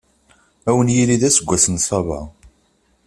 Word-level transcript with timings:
Ad 0.69 0.73
wen-yili 0.75 1.17
d 1.21 1.23
aseggas 1.27 1.65
n 1.69 1.75
Ṣṣaba. 1.83 2.21